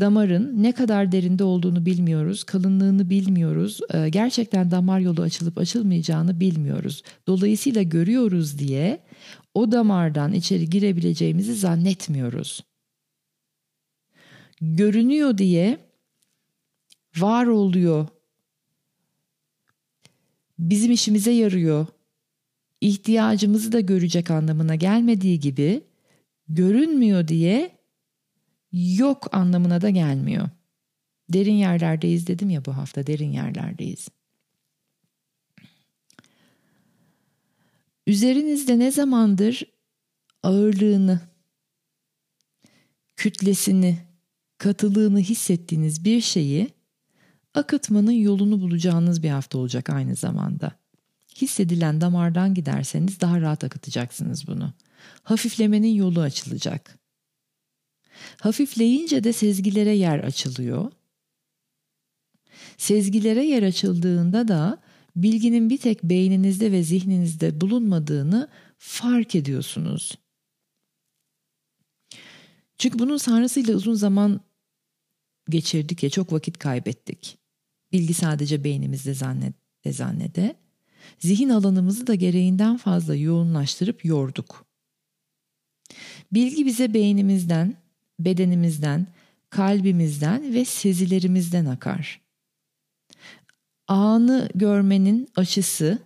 Damarın 0.00 0.62
ne 0.62 0.72
kadar 0.72 1.12
derinde 1.12 1.44
olduğunu 1.44 1.86
bilmiyoruz, 1.86 2.44
kalınlığını 2.44 3.10
bilmiyoruz, 3.10 3.80
e, 3.94 4.08
gerçekten 4.08 4.70
damar 4.70 5.00
yolu 5.00 5.22
açılıp 5.22 5.58
açılmayacağını 5.58 6.40
bilmiyoruz. 6.40 7.02
Dolayısıyla 7.26 7.82
görüyoruz 7.82 8.58
diye 8.58 9.00
o 9.54 9.72
damardan 9.72 10.32
içeri 10.32 10.70
girebileceğimizi 10.70 11.54
zannetmiyoruz. 11.54 12.64
Görünüyor 14.60 15.38
diye 15.38 15.78
var 17.16 17.46
oluyor, 17.46 18.06
bizim 20.58 20.92
işimize 20.92 21.30
yarıyor, 21.30 21.86
ihtiyacımızı 22.80 23.72
da 23.72 23.80
görecek 23.80 24.30
anlamına 24.30 24.74
gelmediği 24.74 25.40
gibi 25.40 25.80
görünmüyor 26.48 27.28
diye 27.28 27.79
yok 28.72 29.34
anlamına 29.34 29.80
da 29.80 29.90
gelmiyor. 29.90 30.48
Derin 31.28 31.54
yerlerdeyiz 31.54 32.26
dedim 32.26 32.50
ya 32.50 32.64
bu 32.64 32.76
hafta 32.76 33.06
derin 33.06 33.32
yerlerdeyiz. 33.32 34.08
Üzerinizde 38.06 38.78
ne 38.78 38.90
zamandır 38.90 39.62
ağırlığını, 40.42 41.20
kütlesini, 43.16 43.98
katılığını 44.58 45.18
hissettiğiniz 45.18 46.04
bir 46.04 46.20
şeyi 46.20 46.68
akıtmanın 47.54 48.12
yolunu 48.12 48.60
bulacağınız 48.60 49.22
bir 49.22 49.30
hafta 49.30 49.58
olacak 49.58 49.90
aynı 49.90 50.16
zamanda. 50.16 50.72
Hissedilen 51.36 52.00
damardan 52.00 52.54
giderseniz 52.54 53.20
daha 53.20 53.40
rahat 53.40 53.64
akıtacaksınız 53.64 54.46
bunu. 54.46 54.72
Hafiflemenin 55.22 55.94
yolu 55.94 56.20
açılacak. 56.20 56.98
Hafifleyince 58.40 59.24
de 59.24 59.32
sezgilere 59.32 59.96
yer 59.96 60.18
açılıyor. 60.18 60.92
Sezgilere 62.78 63.44
yer 63.44 63.62
açıldığında 63.62 64.48
da 64.48 64.82
bilginin 65.16 65.70
bir 65.70 65.78
tek 65.78 66.02
beyninizde 66.02 66.72
ve 66.72 66.82
zihninizde 66.82 67.60
bulunmadığını 67.60 68.48
fark 68.78 69.34
ediyorsunuz. 69.34 70.18
Çünkü 72.78 72.98
bunun 72.98 73.16
sanrısıyla 73.16 73.74
uzun 73.74 73.94
zaman 73.94 74.40
geçirdik 75.48 76.02
ya 76.02 76.10
çok 76.10 76.32
vakit 76.32 76.58
kaybettik. 76.58 77.38
Bilgi 77.92 78.14
sadece 78.14 78.64
beynimizde 78.64 79.14
zannede 79.14 79.92
zannede. 79.92 80.56
Zihin 81.18 81.48
alanımızı 81.48 82.06
da 82.06 82.14
gereğinden 82.14 82.76
fazla 82.76 83.16
yoğunlaştırıp 83.16 84.04
yorduk. 84.04 84.66
Bilgi 86.32 86.66
bize 86.66 86.94
beynimizden, 86.94 87.76
bedenimizden, 88.24 89.06
kalbimizden 89.50 90.54
ve 90.54 90.64
sezilerimizden 90.64 91.66
akar. 91.66 92.20
Anı 93.88 94.48
görmenin 94.54 95.28
açısı, 95.36 95.98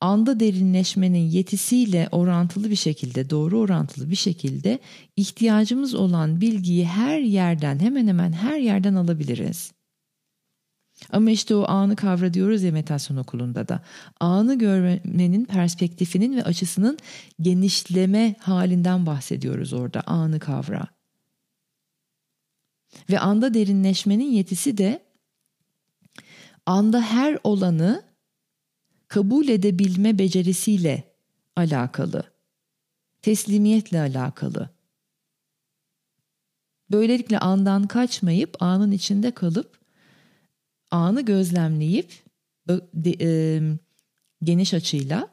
anda 0.00 0.40
derinleşmenin 0.40 1.28
yetisiyle 1.28 2.08
orantılı 2.12 2.70
bir 2.70 2.76
şekilde, 2.76 3.30
doğru 3.30 3.58
orantılı 3.58 4.10
bir 4.10 4.16
şekilde 4.16 4.78
ihtiyacımız 5.16 5.94
olan 5.94 6.40
bilgiyi 6.40 6.86
her 6.86 7.18
yerden, 7.18 7.78
hemen 7.78 8.08
hemen 8.08 8.32
her 8.32 8.58
yerden 8.58 8.94
alabiliriz. 8.94 9.72
Ama 11.12 11.30
işte 11.30 11.54
o 11.54 11.68
anı 11.68 11.96
kavra 11.96 12.34
diyoruz 12.34 12.62
ya 12.62 12.72
meditasyon 12.72 13.16
okulunda 13.16 13.68
da. 13.68 13.82
Anı 14.20 14.58
görmenin 14.58 15.44
perspektifinin 15.44 16.36
ve 16.36 16.44
açısının 16.44 16.98
genişleme 17.40 18.34
halinden 18.38 19.06
bahsediyoruz 19.06 19.72
orada 19.72 20.00
anı 20.00 20.38
kavra. 20.38 20.86
Ve 23.10 23.18
anda 23.18 23.54
derinleşmenin 23.54 24.30
yetisi 24.30 24.78
de 24.78 25.02
anda 26.66 27.00
her 27.00 27.38
olanı 27.44 28.02
kabul 29.08 29.48
edebilme 29.48 30.18
becerisiyle 30.18 31.14
alakalı. 31.56 32.24
Teslimiyetle 33.22 34.00
alakalı. 34.00 34.70
Böylelikle 36.90 37.38
andan 37.38 37.86
kaçmayıp 37.86 38.62
anın 38.62 38.90
içinde 38.92 39.30
kalıp 39.30 39.79
anı 40.90 41.22
gözlemleyip 41.24 42.12
geniş 44.42 44.74
açıyla 44.74 45.28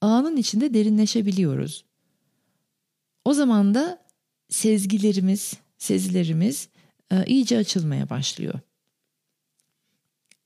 anın 0.00 0.36
içinde 0.36 0.74
derinleşebiliyoruz. 0.74 1.84
O 3.24 3.34
zaman 3.34 3.74
da 3.74 4.06
sezgilerimiz, 4.48 5.54
sezilerimiz 5.78 6.68
e, 7.10 7.26
iyice 7.26 7.58
açılmaya 7.58 8.10
başlıyor. 8.10 8.60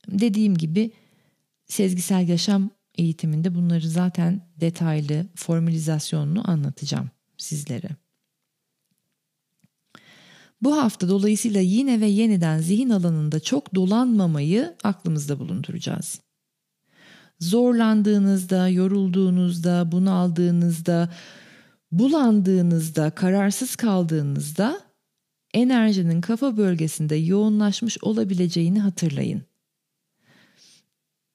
Dediğim 0.08 0.56
gibi 0.56 0.90
sezgisel 1.66 2.28
yaşam 2.28 2.70
eğitiminde 2.94 3.54
bunları 3.54 3.88
zaten 3.88 4.48
detaylı 4.56 5.26
formülizasyonunu 5.34 6.50
anlatacağım 6.50 7.10
sizlere. 7.38 7.88
Bu 10.62 10.76
hafta 10.76 11.08
dolayısıyla 11.08 11.60
yine 11.60 12.00
ve 12.00 12.06
yeniden 12.06 12.58
zihin 12.58 12.90
alanında 12.90 13.40
çok 13.40 13.74
dolanmamayı 13.74 14.74
aklımızda 14.84 15.38
bulunduracağız. 15.38 16.20
Zorlandığınızda, 17.40 18.68
yorulduğunuzda, 18.68 19.92
bunaldığınızda, 19.92 21.10
bulandığınızda, 21.92 23.10
kararsız 23.10 23.76
kaldığınızda 23.76 24.80
enerjinin 25.54 26.20
kafa 26.20 26.56
bölgesinde 26.56 27.16
yoğunlaşmış 27.16 27.98
olabileceğini 28.02 28.80
hatırlayın. 28.80 29.42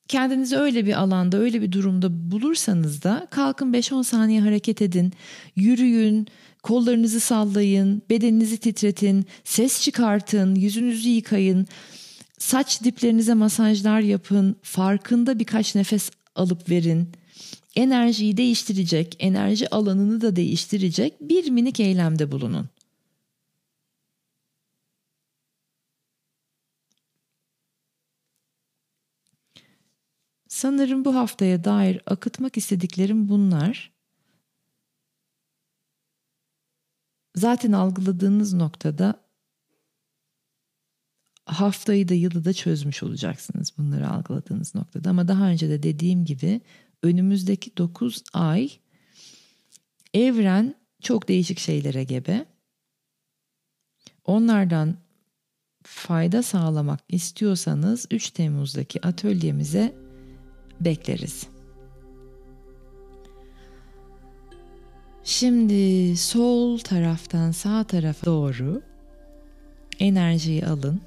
Kendinizi 0.07 0.57
öyle 0.57 0.85
bir 0.85 0.93
alanda, 0.93 1.37
öyle 1.37 1.61
bir 1.61 1.71
durumda 1.71 2.31
bulursanız 2.31 3.03
da 3.03 3.27
kalkın 3.31 3.73
5-10 3.73 4.03
saniye 4.03 4.41
hareket 4.41 4.81
edin, 4.81 5.13
yürüyün, 5.55 6.27
Kollarınızı 6.63 7.19
sallayın, 7.19 8.01
bedeninizi 8.09 8.57
titretin, 8.57 9.25
ses 9.43 9.81
çıkartın, 9.81 10.55
yüzünüzü 10.55 11.09
yıkayın. 11.09 11.67
Saç 12.39 12.83
diplerinize 12.83 13.33
masajlar 13.33 13.99
yapın, 13.99 14.55
farkında 14.61 15.39
birkaç 15.39 15.75
nefes 15.75 16.11
alıp 16.35 16.69
verin. 16.69 17.09
enerjiyi 17.75 18.37
değiştirecek, 18.37 19.15
enerji 19.19 19.69
alanını 19.69 20.21
da 20.21 20.35
değiştirecek 20.35 21.13
bir 21.21 21.49
minik 21.49 21.79
eylemde 21.79 22.31
bulunun. 22.31 22.69
Sanırım 30.47 31.05
bu 31.05 31.15
haftaya 31.15 31.63
dair 31.63 32.01
akıtmak 32.05 32.57
istediklerim 32.57 33.29
bunlar. 33.29 33.91
Zaten 37.39 37.71
algıladığınız 37.71 38.53
noktada 38.53 39.23
haftayı 41.45 42.09
da 42.09 42.13
yılı 42.13 42.45
da 42.45 42.53
çözmüş 42.53 43.03
olacaksınız 43.03 43.73
bunları 43.77 44.09
algıladığınız 44.09 44.75
noktada. 44.75 45.09
Ama 45.09 45.27
daha 45.27 45.49
önce 45.49 45.69
de 45.69 45.83
dediğim 45.83 46.25
gibi 46.25 46.61
önümüzdeki 47.03 47.77
9 47.77 48.23
ay 48.33 48.69
evren 50.13 50.75
çok 51.01 51.27
değişik 51.27 51.59
şeylere 51.59 52.03
gebe. 52.03 52.45
Onlardan 54.25 54.97
fayda 55.83 56.43
sağlamak 56.43 56.99
istiyorsanız 57.09 58.05
3 58.11 58.29
Temmuz'daki 58.29 59.07
atölyemize 59.07 59.95
bekleriz. 60.81 61.58
Şimdi 65.29 66.17
sol 66.17 66.77
taraftan 66.77 67.51
sağ 67.51 67.83
tarafa 67.83 68.25
doğru 68.25 68.81
enerjiyi 69.99 70.65
alın. 70.65 71.01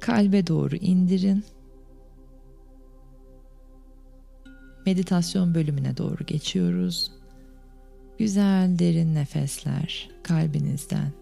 Kalbe 0.00 0.46
doğru 0.46 0.76
indirin. 0.76 1.44
Meditasyon 4.86 5.54
bölümüne 5.54 5.96
doğru 5.96 6.26
geçiyoruz. 6.26 7.12
Güzel 8.18 8.78
derin 8.78 9.14
nefesler 9.14 10.10
kalbinizden. 10.22 11.12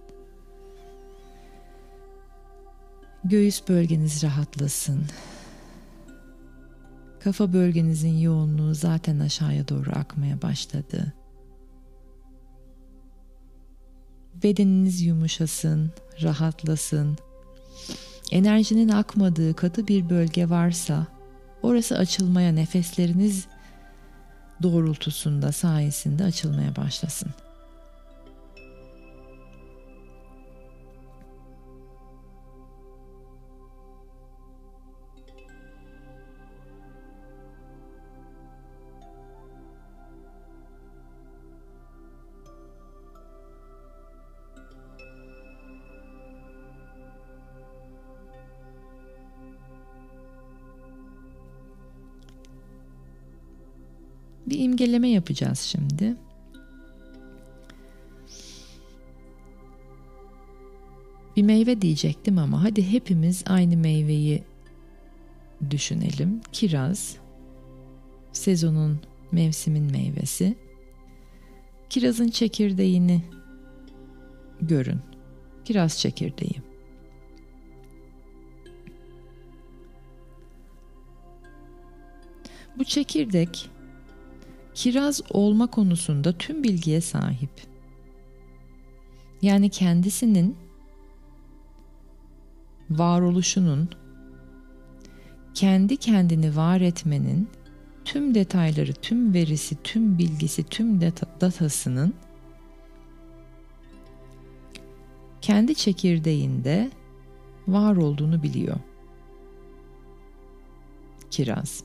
Göğüs 3.25 3.69
bölgeniz 3.69 4.25
rahatlasın. 4.25 5.07
Kafa 7.27 7.53
bölgenizin 7.53 8.19
yoğunluğu 8.19 8.75
zaten 8.75 9.19
aşağıya 9.19 9.69
doğru 9.69 9.91
akmaya 9.91 10.43
başladı. 10.43 11.13
Bedeniniz 14.43 15.03
yumuşasın, 15.03 15.93
rahatlasın. 16.23 17.17
Enerjinin 18.31 18.89
akmadığı 18.89 19.57
katı 19.57 19.89
bir 19.89 20.11
bölge 20.11 20.51
varsa 20.51 21.07
orası 21.63 21.99
açılmaya 21.99 22.53
nefesleriniz 22.53 23.47
doğrultusunda 24.63 25.53
sayesinde 25.53 26.25
açılmaya 26.25 26.77
başlasın. 26.77 27.31
Bir 54.77 54.81
imgeleme 54.81 55.09
yapacağız 55.09 55.59
şimdi. 55.59 56.17
Bir 61.37 61.43
meyve 61.43 61.83
diyecektim 61.83 62.39
ama 62.39 62.63
hadi 62.63 62.93
hepimiz 62.93 63.45
aynı 63.47 63.77
meyveyi 63.77 64.45
düşünelim. 65.71 66.41
Kiraz, 66.53 67.17
sezonun, 68.33 69.01
mevsimin 69.33 69.91
meyvesi. 69.93 70.57
Kirazın 71.91 72.29
çekirdeğini 72.29 73.23
görün. 74.61 75.01
Kiraz 75.65 75.99
çekirdeği. 75.99 76.63
Bu 82.79 82.85
çekirdek 82.85 83.76
kiraz 84.77 85.21
olma 85.31 85.67
konusunda 85.67 86.39
tüm 86.39 86.65
bilgiye 86.65 87.01
sahip. 87.01 87.51
Yani 89.43 89.69
kendisinin 89.69 90.57
varoluşunun 92.91 93.89
kendi 95.55 95.97
kendini 95.97 96.57
var 96.57 96.81
etmenin 96.81 97.49
tüm 98.05 98.35
detayları, 98.35 98.93
tüm 98.93 99.35
verisi, 99.35 99.77
tüm 99.85 100.19
bilgisi, 100.19 100.65
tüm 100.65 101.01
datasının 101.41 102.15
kendi 105.41 105.75
çekirdeğinde 105.75 106.91
var 107.69 107.97
olduğunu 107.97 108.43
biliyor. 108.43 108.77
Kiraz. 111.31 111.85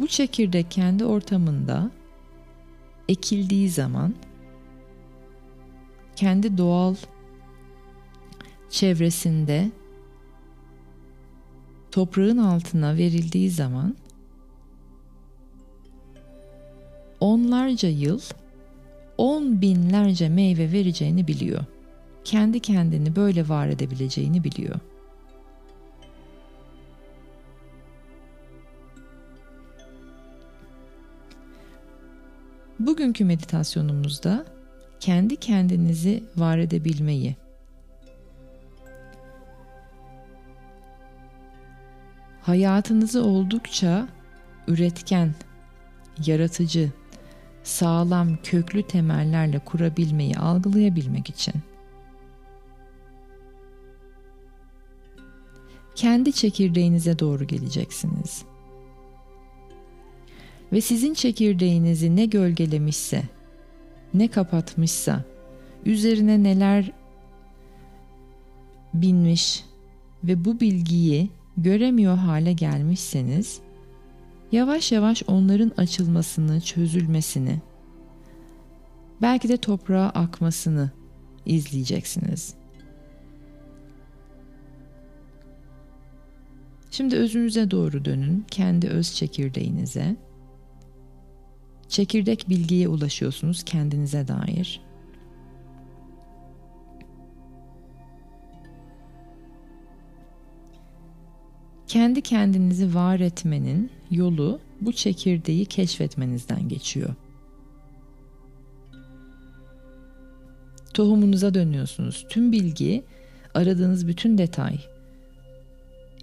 Bu 0.00 0.06
çekirdek 0.06 0.70
kendi 0.70 1.04
ortamında 1.04 1.90
ekildiği 3.08 3.70
zaman 3.70 4.14
kendi 6.16 6.58
doğal 6.58 6.94
çevresinde 8.70 9.70
toprağın 11.90 12.38
altına 12.38 12.96
verildiği 12.96 13.50
zaman 13.50 13.96
onlarca 17.20 17.88
yıl 17.88 18.20
on 19.18 19.60
binlerce 19.60 20.28
meyve 20.28 20.72
vereceğini 20.72 21.26
biliyor. 21.28 21.64
Kendi 22.24 22.60
kendini 22.60 23.16
böyle 23.16 23.48
var 23.48 23.68
edebileceğini 23.68 24.44
biliyor. 24.44 24.80
Bugünkü 32.86 33.24
meditasyonumuzda 33.24 34.44
kendi 35.00 35.36
kendinizi 35.36 36.24
var 36.36 36.58
edebilmeyi, 36.58 37.36
hayatınızı 42.42 43.24
oldukça 43.24 44.08
üretken, 44.68 45.34
yaratıcı, 46.26 46.92
sağlam, 47.62 48.36
köklü 48.42 48.82
temellerle 48.82 49.58
kurabilmeyi 49.58 50.36
algılayabilmek 50.36 51.30
için. 51.30 51.54
Kendi 55.94 56.32
çekirdeğinize 56.32 57.18
doğru 57.18 57.44
geleceksiniz 57.44 58.44
ve 60.74 60.80
sizin 60.80 61.14
çekirdeğinizi 61.14 62.16
ne 62.16 62.26
gölgelemişse, 62.26 63.22
ne 64.14 64.28
kapatmışsa, 64.28 65.24
üzerine 65.84 66.42
neler 66.42 66.92
binmiş 68.94 69.64
ve 70.24 70.44
bu 70.44 70.60
bilgiyi 70.60 71.30
göremiyor 71.56 72.16
hale 72.16 72.52
gelmişseniz, 72.52 73.60
yavaş 74.52 74.92
yavaş 74.92 75.22
onların 75.26 75.72
açılmasını, 75.76 76.60
çözülmesini, 76.60 77.60
belki 79.22 79.48
de 79.48 79.56
toprağa 79.56 80.08
akmasını 80.08 80.90
izleyeceksiniz. 81.46 82.54
Şimdi 86.90 87.16
özünüze 87.16 87.70
doğru 87.70 88.04
dönün, 88.04 88.44
kendi 88.50 88.88
öz 88.88 89.14
çekirdeğinize 89.14 90.16
çekirdek 91.94 92.48
bilgiye 92.48 92.88
ulaşıyorsunuz 92.88 93.62
kendinize 93.62 94.28
dair. 94.28 94.80
Kendi 101.86 102.20
kendinizi 102.22 102.94
var 102.94 103.20
etmenin 103.20 103.90
yolu 104.10 104.60
bu 104.80 104.92
çekirdeği 104.92 105.66
keşfetmenizden 105.66 106.68
geçiyor. 106.68 107.14
Tohumunuza 110.94 111.54
dönüyorsunuz. 111.54 112.26
Tüm 112.28 112.52
bilgi, 112.52 113.04
aradığınız 113.54 114.08
bütün 114.08 114.38
detay, 114.38 114.78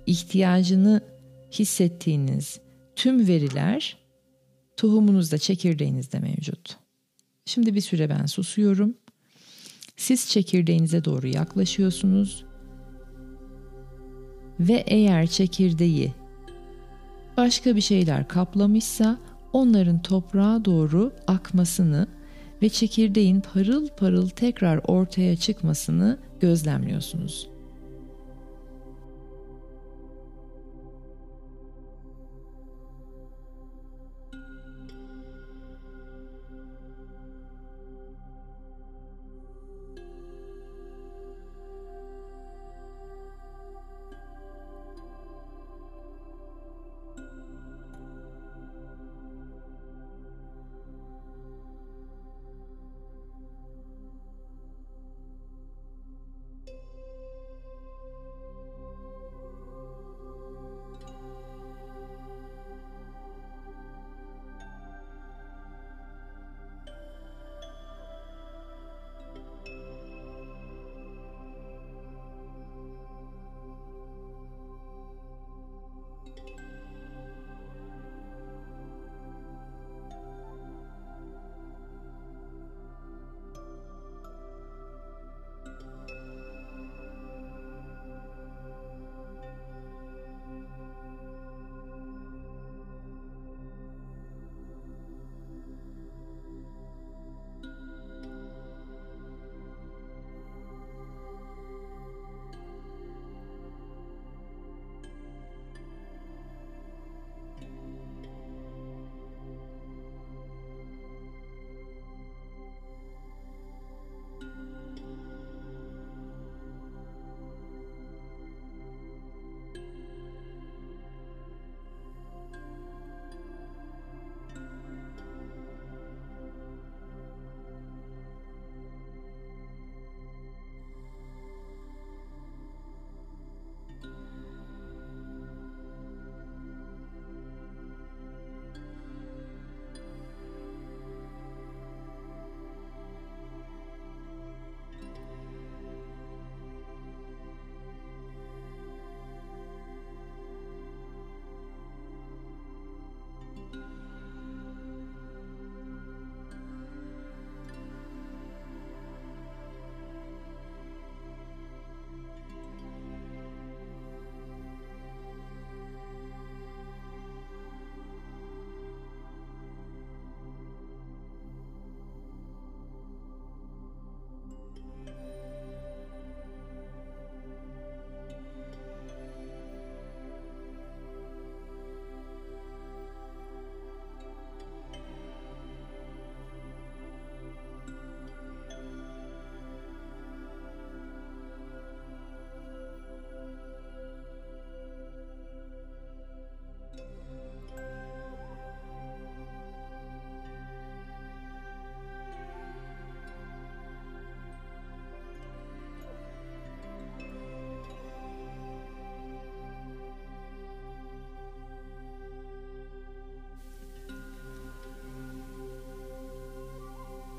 ihtiyacını 0.05 1.01
hissettiğiniz 1.51 2.59
tüm 2.95 3.27
veriler 3.27 4.00
tohumunuzda, 4.77 5.37
çekirdeğinizde 5.37 6.19
mevcut. 6.19 6.77
Şimdi 7.45 7.75
bir 7.75 7.81
süre 7.81 8.09
ben 8.09 8.25
susuyorum. 8.25 8.97
Siz 9.97 10.29
çekirdeğinize 10.29 11.05
doğru 11.05 11.27
yaklaşıyorsunuz. 11.27 12.45
Ve 14.59 14.83
eğer 14.87 15.27
çekirdeği 15.27 16.13
başka 17.37 17.75
bir 17.75 17.81
şeyler 17.81 18.27
kaplamışsa 18.27 19.19
onların 19.53 20.01
toprağa 20.01 20.65
doğru 20.65 21.13
akmasını 21.27 22.07
ve 22.61 22.69
çekirdeğin 22.69 23.41
parıl 23.41 23.87
parıl 23.87 24.29
tekrar 24.29 24.81
ortaya 24.87 25.35
çıkmasını 25.35 26.17
gözlemliyorsunuz. 26.39 27.49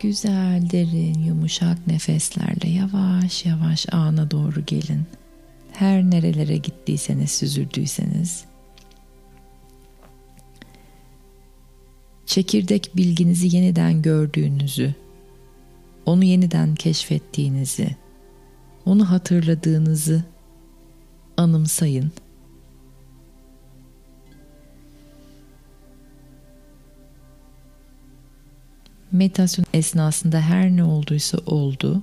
Güzel, 0.03 0.71
derin, 0.71 1.25
yumuşak 1.25 1.87
nefeslerle 1.87 2.69
yavaş 2.69 3.45
yavaş 3.45 3.87
ana 3.93 4.31
doğru 4.31 4.65
gelin. 4.67 5.03
Her 5.73 6.03
nerelere 6.03 6.57
gittiyseniz, 6.57 7.31
süzüldüyseniz. 7.31 8.45
Çekirdek 12.27 12.91
bilginizi 12.97 13.57
yeniden 13.57 14.03
gördüğünüzü, 14.03 14.95
onu 16.07 16.25
yeniden 16.25 16.75
keşfettiğinizi, 16.75 17.97
onu 18.87 19.11
hatırladığınızı 19.11 20.25
anımsayın. 21.37 22.13
Meditasyon 29.13 29.67
esnasında 29.75 30.41
her 30.41 30.71
ne 30.71 30.85
olduysa 30.85 31.39
oldu. 31.39 32.03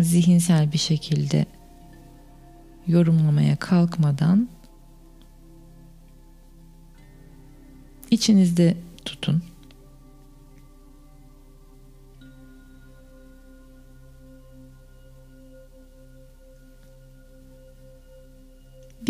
Zihinsel 0.00 0.72
bir 0.72 0.78
şekilde 0.78 1.46
yorumlamaya 2.86 3.56
kalkmadan 3.56 4.48
içinizde 8.10 8.76
tutun. 9.04 9.42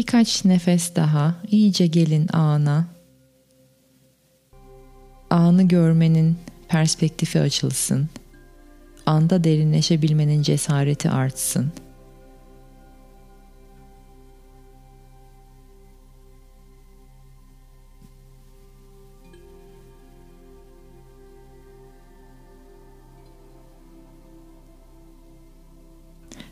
Birkaç 0.09 0.45
nefes 0.45 0.97
daha 0.97 1.35
iyice 1.51 1.87
gelin 1.87 2.29
ana. 2.33 2.87
Anı 5.31 5.63
görmenin 5.63 6.37
perspektifi 6.69 7.41
açılsın. 7.41 8.09
Anda 9.07 9.45
derinleşebilmenin 9.45 10.43
cesareti 10.43 11.11
artsın.'' 11.11 11.88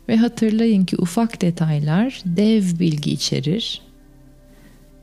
Ve 0.09 0.17
hatırlayın 0.17 0.85
ki 0.85 0.95
ufak 0.99 1.41
detaylar 1.41 2.21
dev 2.25 2.79
bilgi 2.79 3.11
içerir. 3.11 3.81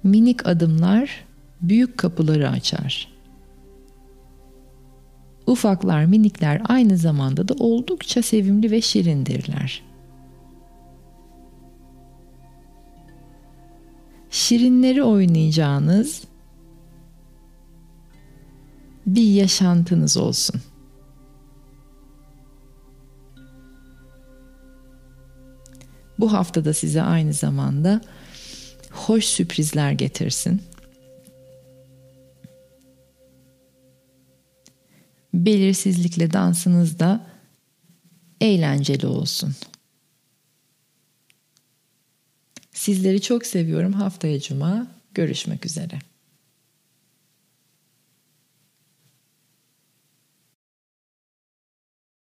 Minik 0.03 0.47
adımlar 0.47 1.25
büyük 1.61 1.99
kapıları 1.99 2.51
açar. 2.51 3.15
Ufaklar, 5.47 6.05
minikler 6.05 6.63
aynı 6.65 6.97
zamanda 6.97 7.49
da 7.49 7.55
oldukça 7.55 8.23
sevimli 8.23 8.71
ve 8.71 8.81
şirindirler. 8.81 9.83
Şirinleri 14.31 15.03
oynayacağınız 15.03 16.25
bir 19.07 19.33
yaşantınız 19.33 20.17
olsun. 20.17 20.61
Bu 26.19 26.33
hafta 26.33 26.65
da 26.65 26.75
size 26.75 27.03
aynı 27.03 27.33
zamanda 27.33 28.01
hoş 28.91 29.25
sürprizler 29.25 29.93
getirsin. 29.93 30.63
Belirsizlikle 35.35 36.33
dansınız 36.33 36.99
da 36.99 37.27
eğlenceli 38.41 39.07
olsun. 39.07 39.55
Sizleri 42.73 43.21
çok 43.21 43.47
seviyorum. 43.47 43.93
Haftaya 43.93 44.41
cuma 44.41 44.87
görüşmek 45.15 45.67
üzere. 45.67 45.99